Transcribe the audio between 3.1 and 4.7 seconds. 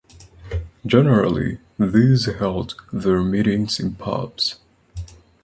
meetings in pubs.